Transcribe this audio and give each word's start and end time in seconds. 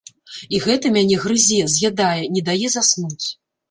І 0.55 0.61
гэта 0.65 0.93
мяне 0.95 1.21
грызе, 1.27 1.61
з'ядае, 1.77 2.19
не 2.35 2.47
дае 2.53 2.67
заснуць. 2.81 3.25